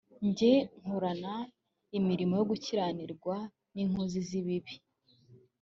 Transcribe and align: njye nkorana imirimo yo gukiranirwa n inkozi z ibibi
njye 0.27 0.53
nkorana 0.79 1.33
imirimo 1.97 2.33
yo 2.39 2.45
gukiranirwa 2.51 3.35
n 3.73 3.75
inkozi 3.83 4.19
z 4.27 4.29
ibibi 4.39 4.75